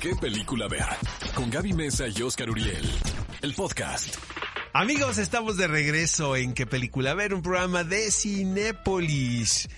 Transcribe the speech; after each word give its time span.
qué 0.00 0.14
película 0.16 0.68
ver. 0.68 0.86
Con 1.34 1.50
Gaby 1.50 1.72
Mesa 1.72 2.06
y 2.08 2.22
Oscar 2.22 2.50
Uriel. 2.50 2.88
El 3.42 3.54
podcast. 3.54 4.16
Amigos, 4.72 5.18
estamos 5.18 5.56
de 5.56 5.66
regreso 5.66 6.36
en 6.36 6.52
qué 6.52 6.66
película 6.66 7.14
ver, 7.14 7.34
un 7.34 7.42
programa 7.42 7.84
de 7.84 8.10
Cinépolis. 8.10 9.68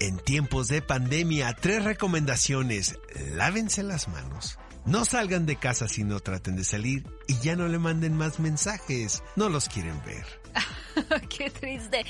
En 0.00 0.18
tiempos 0.18 0.68
de 0.68 0.82
pandemia, 0.82 1.54
tres 1.54 1.84
recomendaciones. 1.84 2.98
Lávense 3.32 3.82
las 3.82 4.08
manos. 4.08 4.58
No 4.86 5.04
salgan 5.04 5.46
de 5.46 5.56
casa 5.56 5.88
si 5.88 6.04
no 6.04 6.20
traten 6.20 6.56
de 6.56 6.64
salir 6.64 7.06
y 7.26 7.38
ya 7.38 7.56
no 7.56 7.68
le 7.68 7.78
manden 7.78 8.16
más 8.16 8.40
mensajes. 8.40 9.22
No 9.36 9.48
los 9.48 9.68
quieren 9.68 10.02
ver. 10.04 10.26
Qué 11.28 11.50
triste. 11.50 12.04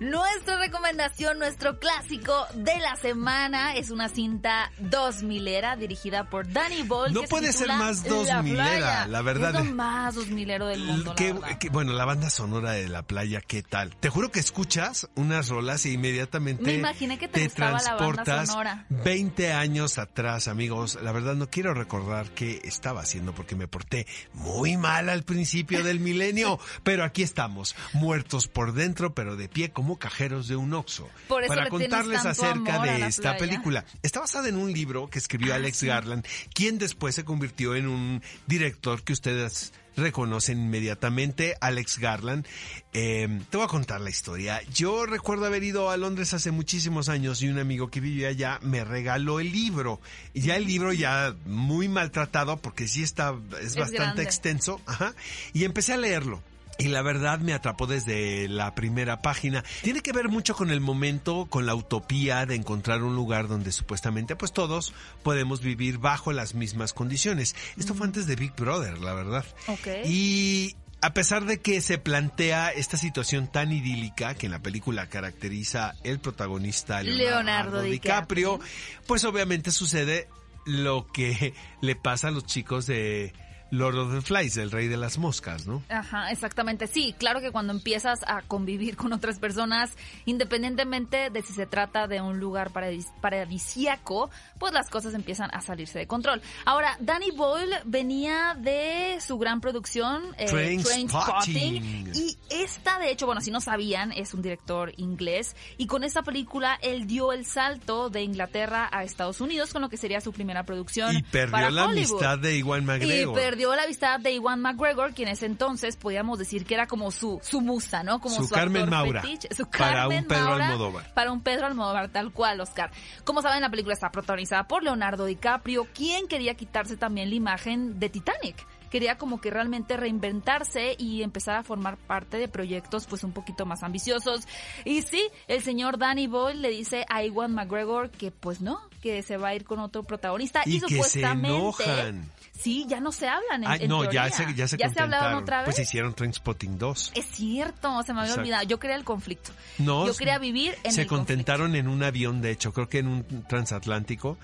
Nuestra 0.00 0.58
recomendación, 0.60 1.40
nuestro 1.40 1.80
clásico 1.80 2.32
de 2.54 2.78
la 2.78 2.94
semana 2.96 3.74
es 3.74 3.90
una 3.90 4.08
cinta 4.08 4.70
2000era 4.80 5.76
dirigida 5.76 6.30
por 6.30 6.50
Danny 6.52 6.82
Boyle. 6.84 7.12
No 7.12 7.22
que 7.22 7.26
se 7.26 7.30
puede 7.30 7.52
ser 7.52 7.66
más 7.68 8.04
La 8.04 8.10
2000era, 8.10 8.64
Playa. 8.64 9.06
la 9.08 9.22
verdad. 9.22 9.56
Es 9.56 9.66
lo 9.66 9.74
más 9.74 10.14
2000ero 10.14 10.66
del 10.68 10.84
mundo. 10.84 11.10
la 11.10 11.14
Que- 11.16 11.32
verdad. 11.32 11.58
que- 11.58 11.68
bueno, 11.70 11.92
la 11.94 12.04
banda 12.04 12.30
sonora 12.30 12.72
de 12.72 12.88
la 12.88 13.02
playa, 13.02 13.40
¿qué 13.40 13.64
tal? 13.64 13.96
Te 13.96 14.08
juro 14.08 14.30
que 14.30 14.38
escuchas 14.38 15.08
unas 15.16 15.48
rolas 15.48 15.84
e 15.84 15.90
inmediatamente 15.90 16.62
Me 16.62 16.74
imaginé 16.74 17.18
que 17.18 17.26
te 17.26 17.40
la 17.58 17.70
banda 17.72 17.78
transportas 17.80 18.48
sonora. 18.50 18.86
20 18.90 19.52
años 19.52 19.98
atrás, 19.98 20.46
amigos. 20.46 20.96
La 21.02 21.10
verdad 21.10 21.34
no 21.34 21.50
quiero 21.50 21.74
recordar 21.74 22.30
qué 22.30 22.60
estaba 22.62 23.00
haciendo 23.00 23.34
porque 23.34 23.56
me 23.56 23.66
porté 23.66 24.06
muy 24.32 24.76
mal 24.76 25.08
al 25.08 25.24
principio 25.24 25.82
del 25.82 25.98
milenio, 25.98 26.60
pero 26.84 27.02
aquí 27.02 27.24
estamos, 27.24 27.74
muertos 27.94 28.17
por 28.48 28.72
dentro, 28.72 29.14
pero 29.14 29.36
de 29.36 29.48
pie 29.48 29.70
como 29.70 29.98
cajeros 29.98 30.48
de 30.48 30.56
un 30.56 30.74
eso 30.74 31.08
para 31.48 31.68
contarles 31.68 32.24
acerca 32.26 32.80
de 32.82 33.06
esta 33.06 33.22
playa. 33.22 33.38
película. 33.38 33.84
Está 34.02 34.20
basada 34.20 34.48
en 34.48 34.56
un 34.56 34.72
libro 34.72 35.08
que 35.08 35.18
escribió 35.18 35.52
Ah, 35.52 35.56
Alex 35.56 35.78
sí. 35.78 35.86
Garland, 35.86 36.24
quien 36.54 36.78
después 36.78 37.14
se 37.14 37.24
convirtió 37.24 37.74
en 37.74 37.88
un 37.88 38.22
director 38.46 39.02
que 39.02 39.12
ustedes 39.12 39.72
reconocen 39.96 40.58
inmediatamente, 40.60 41.56
Alex 41.60 41.98
Garland. 41.98 42.46
Eh, 42.92 43.40
te 43.50 43.56
voy 43.56 43.64
a 43.66 43.68
contar 43.68 44.00
la 44.00 44.10
historia. 44.10 44.60
Yo 44.72 45.06
recuerdo 45.06 45.46
haber 45.46 45.64
ido 45.64 45.90
a 45.90 45.96
Londres 45.96 46.34
hace 46.34 46.50
muchísimos 46.52 47.08
años 47.08 47.42
y 47.42 47.48
un 47.48 47.58
amigo 47.58 47.88
que 47.90 48.00
vivía 48.00 48.28
allá 48.28 48.58
me 48.62 48.84
regaló 48.84 49.40
el 49.40 49.50
libro. 49.50 50.00
Y 50.34 50.42
ya 50.42 50.54
el 50.56 50.66
libro 50.66 50.92
ya 50.92 51.34
muy 51.46 51.88
maltratado 51.88 52.58
porque 52.58 52.86
sí 52.86 53.02
está, 53.02 53.34
es, 53.60 53.68
Es 53.68 53.76
bastante 53.76 53.96
grande. 53.96 54.22
extenso. 54.22 54.80
Ajá. 54.86 55.14
Y 55.52 55.64
empecé 55.64 55.94
a 55.94 55.96
leerlo. 55.96 56.42
Y 56.78 56.88
la 56.88 57.02
verdad 57.02 57.40
me 57.40 57.54
atrapó 57.54 57.88
desde 57.88 58.48
la 58.48 58.74
primera 58.76 59.20
página. 59.20 59.64
Tiene 59.82 60.00
que 60.00 60.12
ver 60.12 60.28
mucho 60.28 60.54
con 60.54 60.70
el 60.70 60.80
momento, 60.80 61.46
con 61.50 61.66
la 61.66 61.74
utopía 61.74 62.46
de 62.46 62.54
encontrar 62.54 63.02
un 63.02 63.16
lugar 63.16 63.48
donde 63.48 63.72
supuestamente 63.72 64.36
pues 64.36 64.52
todos 64.52 64.94
podemos 65.24 65.60
vivir 65.60 65.98
bajo 65.98 66.32
las 66.32 66.54
mismas 66.54 66.92
condiciones. 66.92 67.56
Esto 67.76 67.94
fue 67.94 68.06
antes 68.06 68.28
de 68.28 68.36
Big 68.36 68.54
Brother, 68.54 68.98
la 68.98 69.12
verdad. 69.12 69.44
Ok. 69.66 69.88
Y 70.04 70.76
a 71.00 71.14
pesar 71.14 71.46
de 71.46 71.60
que 71.60 71.80
se 71.80 71.98
plantea 71.98 72.70
esta 72.70 72.96
situación 72.96 73.48
tan 73.48 73.72
idílica 73.72 74.34
que 74.34 74.46
en 74.46 74.52
la 74.52 74.62
película 74.62 75.08
caracteriza 75.08 75.94
el 76.04 76.20
protagonista 76.20 77.02
Leonardo, 77.02 77.24
Leonardo 77.24 77.82
DiCaprio, 77.82 78.52
DiCaprio. 78.52 79.04
pues 79.06 79.24
obviamente 79.24 79.70
sucede 79.72 80.28
lo 80.64 81.06
que 81.06 81.54
le 81.80 81.96
pasa 81.96 82.28
a 82.28 82.30
los 82.30 82.46
chicos 82.46 82.86
de 82.86 83.32
Lord 83.70 83.96
of 83.98 84.12
the 84.14 84.20
Flies, 84.22 84.56
el 84.56 84.70
rey 84.70 84.88
de 84.88 84.96
las 84.96 85.18
moscas, 85.18 85.66
¿no? 85.66 85.82
Ajá, 85.88 86.30
exactamente. 86.30 86.86
Sí, 86.86 87.14
claro 87.18 87.40
que 87.40 87.50
cuando 87.52 87.72
empiezas 87.72 88.20
a 88.26 88.42
convivir 88.42 88.96
con 88.96 89.12
otras 89.12 89.38
personas, 89.38 89.90
independientemente 90.24 91.30
de 91.30 91.42
si 91.42 91.52
se 91.52 91.66
trata 91.66 92.06
de 92.06 92.20
un 92.20 92.40
lugar 92.40 92.72
paradis- 92.72 93.08
paradisíaco, 93.20 94.30
pues 94.58 94.72
las 94.72 94.88
cosas 94.88 95.14
empiezan 95.14 95.50
a 95.52 95.60
salirse 95.60 95.98
de 95.98 96.06
control. 96.06 96.40
Ahora, 96.64 96.96
Danny 97.00 97.30
Boyle 97.30 97.76
venía 97.84 98.56
de 98.58 99.18
su 99.20 99.38
gran 99.38 99.60
producción, 99.60 100.22
eh, 100.38 100.46
Trainspotting. 100.46 101.08
Trainspotting, 101.08 102.12
y 102.14 102.36
esta, 102.50 102.98
de 102.98 103.10
hecho, 103.10 103.26
bueno, 103.26 103.40
si 103.40 103.50
no 103.50 103.60
sabían, 103.60 104.12
es 104.12 104.32
un 104.34 104.42
director 104.42 104.92
inglés, 104.96 105.54
y 105.76 105.86
con 105.86 106.04
esta 106.04 106.22
película 106.22 106.78
él 106.82 107.06
dio 107.06 107.32
el 107.32 107.44
salto 107.44 108.08
de 108.10 108.22
Inglaterra 108.22 108.88
a 108.92 109.04
Estados 109.04 109.40
Unidos 109.40 109.72
con 109.72 109.82
lo 109.82 109.88
que 109.88 109.96
sería 109.96 110.20
su 110.20 110.32
primera 110.32 110.64
producción. 110.64 111.14
Y 111.16 111.22
perdió 111.22 111.52
para 111.52 111.70
la 111.70 111.86
Hollywood. 111.86 112.22
amistad 112.22 112.38
de 112.38 112.56
Iwan 112.58 112.84
McGregor. 112.84 113.38
Y 113.38 113.40
perdió 113.58 113.74
la 113.74 113.82
amistad 113.82 114.20
de 114.20 114.34
Iwan 114.34 114.60
McGregor, 114.60 115.12
quien 115.14 115.26
en 115.26 115.34
ese 115.34 115.46
entonces 115.46 115.96
podíamos 115.96 116.38
decir 116.38 116.64
que 116.64 116.74
era 116.74 116.86
como 116.86 117.10
su, 117.10 117.40
su 117.42 117.60
musa, 117.60 118.04
¿no? 118.04 118.20
Como 118.20 118.36
Su 118.36 118.44
su, 118.44 118.54
Carmen 118.54 118.88
Maura, 118.88 119.20
fetiche. 119.20 119.48
Su 119.52 119.68
para 119.68 120.06
un 120.06 120.24
Pedro 120.26 120.44
Maura 120.44 120.66
Almodóvar. 120.68 121.12
Para 121.12 121.32
un 121.32 121.40
Pedro 121.40 121.66
Almodóvar, 121.66 122.08
tal 122.08 122.32
cual, 122.32 122.60
Oscar. 122.60 122.92
Como 123.24 123.42
saben, 123.42 123.60
la 123.60 123.68
película 123.68 123.94
está 123.94 124.12
protagonizada 124.12 124.68
por 124.68 124.84
Leonardo 124.84 125.24
DiCaprio, 125.24 125.88
quien 125.92 126.28
quería 126.28 126.54
quitarse 126.54 126.96
también 126.96 127.30
la 127.30 127.34
imagen 127.34 127.98
de 127.98 128.08
Titanic. 128.08 128.64
Quería 128.90 129.18
como 129.18 129.40
que 129.40 129.50
realmente 129.50 129.96
reinventarse 129.96 130.94
y 130.98 131.22
empezar 131.22 131.56
a 131.56 131.62
formar 131.62 131.96
parte 131.96 132.36
de 132.38 132.48
proyectos 132.48 133.06
pues 133.06 133.24
un 133.24 133.32
poquito 133.32 133.66
más 133.66 133.82
ambiciosos. 133.82 134.46
Y 134.84 135.02
sí, 135.02 135.22
el 135.46 135.62
señor 135.62 135.98
Danny 135.98 136.26
Boyle 136.26 136.60
le 136.60 136.70
dice 136.70 137.04
a 137.08 137.22
Iwan 137.22 137.54
McGregor 137.54 138.10
que 138.10 138.30
pues 138.30 138.60
no, 138.60 138.80
que 139.02 139.22
se 139.22 139.36
va 139.36 139.48
a 139.48 139.54
ir 139.54 139.64
con 139.64 139.78
otro 139.80 140.02
protagonista. 140.04 140.62
Y 140.64 140.76
Y, 140.76 140.80
que 140.80 140.88
se 140.88 140.94
supuestamente... 140.94 141.56
enojan. 141.56 142.30
Sí, 142.58 142.86
ya 142.88 142.98
no 142.98 143.12
se 143.12 143.28
hablan. 143.28 143.62
En, 143.62 143.70
Ay, 143.70 143.78
en 143.82 143.88
no, 143.88 144.02
ya 144.10 144.28
teoría. 144.28 144.66
se, 144.66 144.76
ya 144.76 144.88
se 144.88 145.00
hablaron 145.00 145.42
otra 145.42 145.58
vez. 145.58 145.66
Pues 145.66 145.78
hicieron 145.78 146.12
Trainspotting 146.12 146.76
2. 146.76 147.12
Es 147.14 147.26
cierto, 147.26 148.02
se 148.02 148.12
me 148.12 148.18
había 148.20 148.30
Exacto. 148.32 148.40
olvidado. 148.40 148.62
Yo 148.64 148.80
quería 148.80 148.96
el 148.96 149.04
conflicto. 149.04 149.52
No, 149.78 150.06
Yo 150.08 150.16
quería 150.16 150.38
vivir 150.38 150.74
en 150.82 150.90
se 150.92 151.02
el 151.02 151.06
contentaron 151.06 151.76
en 151.76 151.86
un 151.86 152.02
avión, 152.02 152.40
de 152.42 152.50
hecho, 152.50 152.72
creo 152.72 152.88
que 152.88 152.98
en 152.98 153.06
un 153.06 153.44
transatlántico 153.46 154.38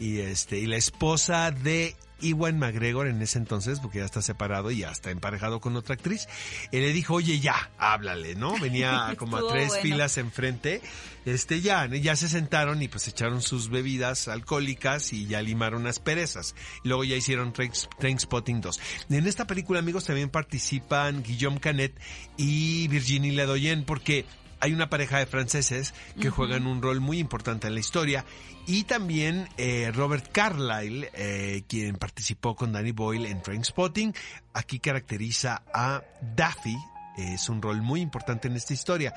y 0.00 0.18
este 0.18 0.58
y 0.58 0.66
la 0.66 0.76
esposa 0.78 1.52
de 1.52 1.94
Iwan 2.22 2.58
McGregor 2.58 3.06
en 3.06 3.20
ese 3.22 3.38
entonces, 3.38 3.80
porque 3.80 3.98
ya 3.98 4.04
está 4.04 4.22
separado 4.22 4.70
y 4.70 4.78
ya 4.78 4.90
está 4.90 5.10
emparejado 5.10 5.60
con 5.60 5.76
otra 5.76 5.94
actriz, 5.94 6.26
él 6.72 6.82
le 6.82 6.92
dijo, 6.92 7.14
oye, 7.14 7.40
ya, 7.40 7.70
háblale, 7.78 8.34
¿no? 8.34 8.58
Venía 8.60 9.14
como 9.18 9.36
a 9.36 9.48
tres 9.48 9.68
bueno. 9.68 9.82
filas 9.82 10.18
enfrente, 10.18 10.80
este, 11.24 11.60
ya, 11.60 11.86
ya 11.86 12.16
se 12.16 12.28
sentaron 12.28 12.82
y 12.82 12.88
pues 12.88 13.06
echaron 13.08 13.42
sus 13.42 13.68
bebidas 13.68 14.28
alcohólicas 14.28 15.12
y 15.12 15.26
ya 15.26 15.42
limaron 15.42 15.84
las 15.84 15.98
perezas. 15.98 16.54
Y 16.84 16.88
luego 16.88 17.04
ya 17.04 17.16
hicieron 17.16 17.52
Trains- 17.52 17.88
Trainspotting 17.98 18.60
2. 18.60 18.80
En 19.10 19.26
esta 19.26 19.46
película, 19.46 19.78
amigos, 19.80 20.04
también 20.04 20.30
participan 20.30 21.22
Guillaume 21.22 21.60
Canet 21.60 21.98
y 22.36 22.88
Virginie 22.88 23.32
Ledoyen, 23.32 23.84
porque 23.84 24.24
hay 24.60 24.72
una 24.72 24.90
pareja 24.90 25.18
de 25.18 25.26
franceses 25.26 25.94
que 26.20 26.30
juegan 26.30 26.66
un 26.66 26.82
rol 26.82 27.00
muy 27.00 27.18
importante 27.18 27.66
en 27.66 27.74
la 27.74 27.80
historia. 27.80 28.24
Y 28.66 28.84
también 28.84 29.48
eh, 29.56 29.90
Robert 29.94 30.30
Carlyle, 30.30 31.10
eh, 31.14 31.62
quien 31.66 31.96
participó 31.96 32.54
con 32.54 32.72
Danny 32.72 32.92
Boyle 32.92 33.26
en 33.26 33.42
Trainspotting, 33.42 34.14
aquí 34.52 34.78
caracteriza 34.78 35.62
a 35.72 36.02
Daffy, 36.36 36.76
es 37.16 37.48
un 37.48 37.60
rol 37.60 37.82
muy 37.82 38.00
importante 38.00 38.48
en 38.48 38.56
esta 38.56 38.72
historia. 38.72 39.14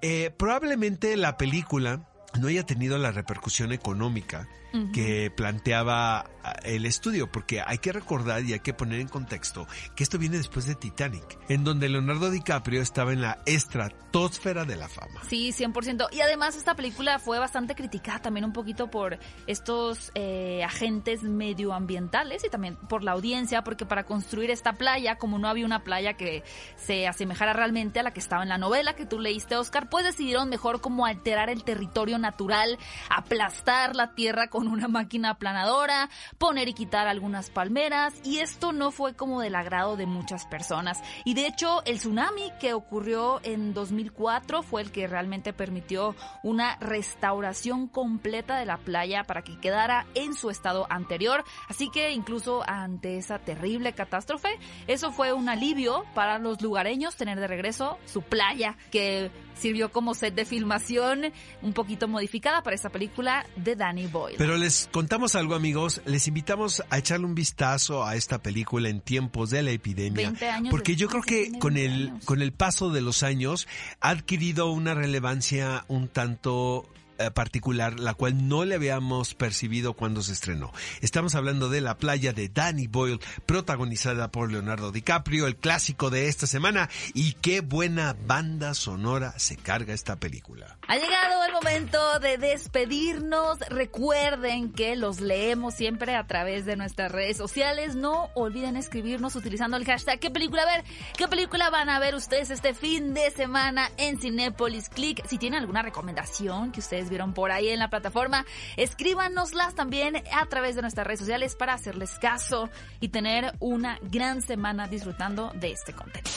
Eh, 0.00 0.30
probablemente 0.36 1.16
la 1.16 1.36
película 1.36 2.08
no 2.40 2.48
haya 2.48 2.64
tenido 2.64 2.98
la 2.98 3.12
repercusión 3.12 3.72
económica 3.72 4.48
que 4.92 5.30
planteaba 5.30 6.26
ah, 6.42 6.52
el 6.64 6.84
estudio, 6.84 7.30
porque 7.30 7.62
hay 7.64 7.78
que 7.78 7.92
recordar 7.92 8.42
y 8.42 8.54
hay 8.54 8.60
que 8.60 8.74
poner 8.74 8.98
en 8.98 9.06
contexto 9.06 9.68
que 9.94 10.02
esto 10.02 10.18
viene 10.18 10.36
después 10.36 10.66
de 10.66 10.74
Titanic, 10.74 11.38
en 11.48 11.62
donde 11.62 11.88
Leonardo 11.88 12.28
DiCaprio 12.28 12.82
estaba 12.82 13.12
en 13.12 13.20
la 13.20 13.38
estratosfera 13.46 14.64
de 14.64 14.74
la 14.74 14.88
fama. 14.88 15.20
Sí, 15.28 15.52
100%. 15.52 16.08
Y 16.10 16.22
además 16.22 16.56
esta 16.56 16.74
película 16.74 17.20
fue 17.20 17.38
bastante 17.38 17.76
criticada 17.76 18.18
también 18.18 18.44
un 18.44 18.52
poquito 18.52 18.90
por 18.90 19.18
estos 19.46 20.10
eh, 20.16 20.64
agentes 20.64 21.22
medioambientales 21.22 22.44
y 22.44 22.48
también 22.48 22.74
por 22.74 23.04
la 23.04 23.12
audiencia, 23.12 23.62
porque 23.62 23.86
para 23.86 24.04
construir 24.04 24.50
esta 24.50 24.72
playa, 24.72 25.18
como 25.18 25.38
no 25.38 25.48
había 25.48 25.66
una 25.66 25.84
playa 25.84 26.14
que 26.14 26.42
se 26.76 27.06
asemejara 27.06 27.52
realmente 27.52 28.00
a 28.00 28.02
la 28.02 28.12
que 28.12 28.18
estaba 28.20 28.42
en 28.42 28.48
la 28.48 28.58
novela 28.58 28.96
que 28.96 29.06
tú 29.06 29.20
leíste, 29.20 29.56
Oscar, 29.56 29.88
pues 29.88 30.04
decidieron 30.04 30.48
mejor 30.48 30.80
como 30.80 31.06
alterar 31.06 31.48
el 31.48 31.62
territorio 31.62 32.18
natural, 32.24 32.78
aplastar 33.10 33.94
la 33.94 34.14
tierra 34.14 34.48
con 34.48 34.66
una 34.66 34.88
máquina 34.88 35.30
aplanadora, 35.30 36.08
poner 36.38 36.68
y 36.68 36.72
quitar 36.74 37.06
algunas 37.06 37.50
palmeras, 37.50 38.14
y 38.24 38.38
esto 38.38 38.72
no 38.72 38.90
fue 38.90 39.14
como 39.14 39.40
del 39.40 39.54
agrado 39.54 39.96
de 39.96 40.06
muchas 40.06 40.46
personas. 40.46 41.02
Y 41.24 41.34
de 41.34 41.46
hecho, 41.46 41.82
el 41.84 41.98
tsunami 41.98 42.50
que 42.58 42.72
ocurrió 42.72 43.40
en 43.42 43.74
2004 43.74 44.62
fue 44.62 44.80
el 44.82 44.90
que 44.90 45.06
realmente 45.06 45.52
permitió 45.52 46.16
una 46.42 46.76
restauración 46.76 47.88
completa 47.88 48.58
de 48.58 48.66
la 48.66 48.78
playa 48.78 49.24
para 49.24 49.42
que 49.42 49.58
quedara 49.60 50.06
en 50.14 50.34
su 50.34 50.48
estado 50.50 50.86
anterior. 50.88 51.44
Así 51.68 51.90
que 51.90 52.12
incluso 52.12 52.62
ante 52.66 53.18
esa 53.18 53.38
terrible 53.38 53.92
catástrofe, 53.92 54.58
eso 54.86 55.12
fue 55.12 55.32
un 55.32 55.48
alivio 55.48 56.04
para 56.14 56.38
los 56.38 56.62
lugareños 56.62 57.16
tener 57.16 57.38
de 57.38 57.46
regreso 57.46 57.98
su 58.06 58.22
playa, 58.22 58.76
que 58.90 59.30
sirvió 59.54 59.90
como 59.90 60.14
set 60.14 60.34
de 60.34 60.44
filmación 60.44 61.32
un 61.62 61.72
poquito 61.72 62.08
modificada 62.14 62.62
para 62.62 62.74
esta 62.74 62.88
película 62.88 63.46
de 63.56 63.76
Danny 63.76 64.06
Boyle. 64.06 64.36
Pero 64.38 64.56
les 64.56 64.88
contamos 64.90 65.34
algo, 65.34 65.54
amigos. 65.54 66.00
Les 66.06 66.26
invitamos 66.28 66.82
a 66.88 66.98
echarle 66.98 67.26
un 67.26 67.34
vistazo 67.34 68.04
a 68.04 68.16
esta 68.16 68.38
película 68.42 68.88
en 68.88 69.00
tiempos 69.00 69.50
de 69.50 69.62
la 69.62 69.70
epidemia. 69.72 70.28
20 70.28 70.48
años 70.48 70.70
porque 70.70 70.96
yo 70.96 71.08
creo 71.08 71.22
que 71.22 71.58
con 71.58 71.74
20 71.74 71.84
el, 71.84 72.08
años. 72.08 72.24
con 72.24 72.40
el 72.40 72.52
paso 72.52 72.90
de 72.90 73.02
los 73.02 73.22
años 73.22 73.68
ha 74.00 74.10
adquirido 74.10 74.70
una 74.70 74.94
relevancia 74.94 75.84
un 75.88 76.08
tanto 76.08 76.88
particular, 77.34 77.98
la 78.00 78.14
cual 78.14 78.48
no 78.48 78.64
le 78.64 78.74
habíamos 78.74 79.34
percibido 79.34 79.94
cuando 79.94 80.22
se 80.22 80.32
estrenó. 80.32 80.72
Estamos 81.00 81.34
hablando 81.34 81.68
de 81.68 81.80
La 81.80 81.98
playa 81.98 82.32
de 82.32 82.48
Danny 82.48 82.86
Boyle, 82.86 83.20
protagonizada 83.46 84.30
por 84.30 84.50
Leonardo 84.50 84.92
DiCaprio, 84.92 85.46
el 85.46 85.56
clásico 85.56 86.10
de 86.10 86.28
esta 86.28 86.46
semana, 86.46 86.88
y 87.12 87.34
qué 87.34 87.60
buena 87.60 88.16
banda 88.26 88.74
sonora 88.74 89.38
se 89.38 89.56
carga 89.56 89.94
esta 89.94 90.16
película. 90.16 90.78
Ha 90.88 90.96
llegado 90.96 91.44
el 91.44 91.52
momento 91.52 92.18
de 92.20 92.38
despedirnos. 92.38 93.58
Recuerden 93.70 94.72
que 94.72 94.96
los 94.96 95.20
leemos 95.20 95.74
siempre 95.74 96.16
a 96.16 96.26
través 96.26 96.64
de 96.66 96.76
nuestras 96.76 97.10
redes 97.10 97.36
sociales. 97.36 97.96
No 97.96 98.30
olviden 98.34 98.76
escribirnos 98.76 99.34
utilizando 99.36 99.76
el 99.76 99.84
hashtag 99.84 100.20
¿Qué 100.20 100.30
película 100.30 100.64
ver? 100.64 100.84
¿Qué 101.16 101.28
película 101.28 101.70
van 101.70 101.88
a 101.88 101.98
ver 101.98 102.14
ustedes 102.14 102.50
este 102.50 102.74
fin 102.74 103.14
de 103.14 103.30
semana 103.30 103.90
en 103.96 104.18
Cinepolis 104.18 104.88
Click? 104.88 105.26
Si 105.26 105.38
tienen 105.38 105.60
alguna 105.60 105.82
recomendación 105.82 106.72
que 106.72 106.80
vieron 107.08 107.34
por 107.34 107.50
ahí 107.50 107.68
en 107.68 107.78
la 107.78 107.90
plataforma, 107.90 108.46
escríbanoslas 108.76 109.74
también 109.74 110.22
a 110.32 110.46
través 110.46 110.76
de 110.76 110.82
nuestras 110.82 111.06
redes 111.06 111.20
sociales 111.20 111.54
para 111.56 111.74
hacerles 111.74 112.18
caso 112.18 112.70
y 113.00 113.08
tener 113.08 113.54
una 113.60 113.98
gran 114.02 114.42
semana 114.42 114.88
disfrutando 114.88 115.52
de 115.54 115.72
este 115.72 115.92
contenido. 115.92 116.30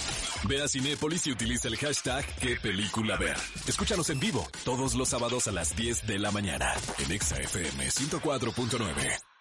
Ve 0.43 0.61
a 0.61 0.67
Cinépolis 0.67 1.25
y 1.27 1.31
utiliza 1.31 1.67
el 1.67 1.77
hashtag 1.77 2.25
qué 2.39 2.57
película 2.57 3.17
ver. 3.17 3.37
Escúchanos 3.67 4.09
en 4.09 4.19
vivo 4.19 4.47
todos 4.63 4.95
los 4.95 5.09
sábados 5.09 5.47
a 5.47 5.51
las 5.51 5.75
10 5.75 6.05
de 6.05 6.19
la 6.19 6.31
mañana 6.31 6.73
en 6.99 7.11
ExaFM 7.11 7.87
104.9. 7.87 9.36